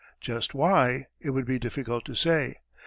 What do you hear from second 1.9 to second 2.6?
to say.